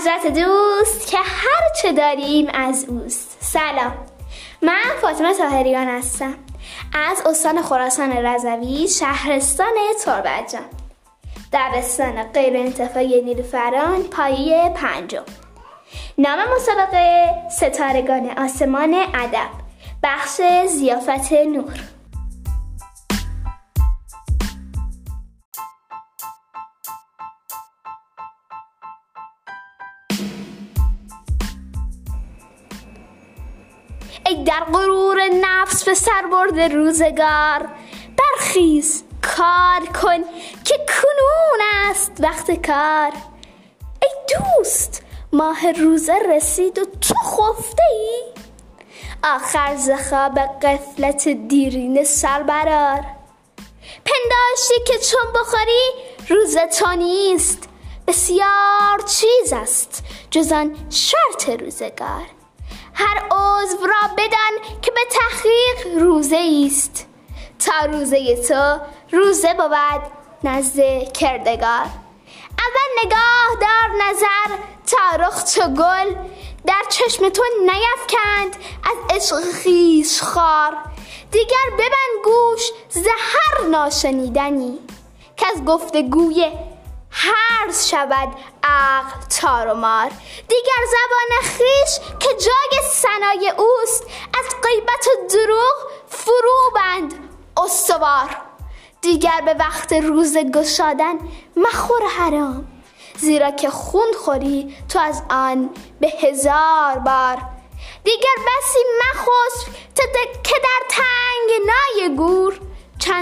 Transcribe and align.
حضرت 0.00 0.26
دوست 0.26 1.10
که 1.10 1.18
هر 1.18 1.72
چه 1.82 1.92
داریم 1.92 2.48
از 2.54 2.84
اوست. 2.88 3.36
سلام. 3.40 3.92
من 4.62 4.82
فاطمه 5.00 5.34
تاهریان 5.34 5.88
هستم. 5.88 6.34
از 7.10 7.22
استان 7.26 7.62
خراسان 7.62 8.12
رضوی 8.12 8.88
شهرستان 8.88 9.72
تربتجان. 10.04 10.62
دبستان 11.52 12.22
غیر 12.22 12.56
انتفاعی 12.56 13.22
نیلوفران 13.22 14.02
پایه 14.02 14.72
پنجم. 14.74 15.24
نام 16.18 16.38
مسابقه 16.54 17.34
ستارگان 17.50 18.38
آسمان 18.38 18.94
ادب. 18.94 19.50
بخش 20.02 20.40
زیافت 20.68 21.32
نور. 21.32 21.80
ای 34.30 34.44
در 34.44 34.64
غرور 34.72 35.28
نفس 35.28 35.84
به 35.84 35.94
سر 35.94 36.26
برده 36.32 36.68
روزگار. 36.68 37.68
برخیز 38.18 39.04
کار 39.22 39.86
کن 40.02 40.24
که 40.64 40.74
کنون 40.76 41.60
است 41.90 42.12
وقت 42.20 42.66
کار. 42.66 43.12
ای 44.02 44.08
دوست 44.28 45.02
ماه 45.32 45.72
روزه 45.72 46.18
رسید 46.36 46.78
و 46.78 46.84
تو 46.84 47.14
خفته 47.14 47.82
ای 47.92 48.22
آخر 49.34 49.76
ز 49.76 49.90
خواب 49.90 50.38
قفلت 50.38 51.28
دیرین 51.28 52.04
سر 52.04 52.42
برار 52.42 53.00
پنداشتی 54.04 54.74
که 54.86 54.98
چون 54.98 55.32
بخوری 55.34 55.90
روزه 56.28 56.66
تو 56.66 56.92
نیست. 56.92 57.68
بسیار 58.06 59.00
چیز 59.06 59.52
است 59.52 60.04
جز 60.30 60.52
آن 60.52 60.76
شرط 60.90 61.48
روزگار. 61.48 62.39
هر 63.00 63.18
عضو 63.30 63.86
را 63.86 64.14
بدان 64.16 64.80
که 64.82 64.90
به 64.90 65.00
تحقیق 65.10 66.02
روزه 66.02 66.66
است 66.66 67.06
تا 67.66 67.86
روزه 67.86 68.36
تو 68.36 68.80
روزه 69.16 69.54
بود 69.54 70.02
نزد 70.44 71.12
کردگار. 71.12 71.86
اول 72.58 73.04
نگاه 73.04 73.48
دار 73.60 74.08
نظر 74.08 74.56
تا 74.86 75.16
رخ 75.16 75.44
چو 75.54 75.62
گل. 75.62 76.14
در 76.66 76.82
چشم 76.88 77.28
تو 77.28 77.42
نیفکند 77.60 78.56
از 78.84 79.16
عشق 79.16 79.62
خویش 79.62 80.22
خار. 80.22 80.76
دیگر 81.30 81.70
ببند 81.72 82.24
گوش 82.24 82.70
زهر 82.88 83.68
ناشنیدنی. 83.70 84.78
که 85.36 85.46
از 85.46 85.64
گفتگوی 85.64 86.52
هرز 87.10 87.88
شود 87.88 88.28
عقل 88.62 89.26
تار 89.40 89.68
و 89.68 89.74
مار. 89.74 90.10
دیگر 90.48 90.82
زبان 90.86 91.50
خیش 91.50 91.98
که 92.18 92.28
جای 92.28 92.82
سنای 93.02 93.52
اوست. 93.56 94.04
از 94.38 94.46
غیبت 94.64 95.06
و 95.06 95.28
دروغ 95.34 95.74
فرو 96.08 96.70
بند 96.74 97.14
استوار. 97.56 98.36
دیگر 99.00 99.40
به 99.44 99.54
وقت 99.54 99.92
روز 99.92 100.36
گشادن 100.36 101.14
مخور 101.56 102.02
حرام. 102.18 102.66
زیرا 103.16 103.50
که 103.50 103.70
خون 103.70 104.12
خوری 104.24 104.76
تو 104.88 104.98
از 104.98 105.22
آن 105.30 105.70
به 106.00 106.08
هزار 106.08 106.98
بار. 106.98 107.38
دیگر 108.04 108.36
بسی 108.46 108.78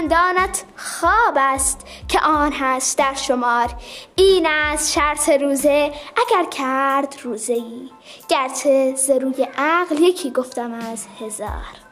چندانت 0.09 0.63
خواب 0.75 1.37
است 1.37 1.87
که 2.07 2.19
آن 2.19 2.51
هست 2.51 2.97
در 2.97 3.13
شمار. 3.13 3.69
این 4.15 4.47
از 4.47 4.93
شرط 4.93 5.29
روزه 5.29 5.91
اگر 6.17 6.49
کرد 6.49 7.15
روزه 7.23 7.53
ای 7.53 7.89
گرچه 8.29 8.95
ز 8.95 9.09
روی 9.09 9.47
عقل 9.57 9.99
یکی 9.99 10.31
گفتم 10.31 10.73
از 10.73 11.07
هزار. 11.21 11.88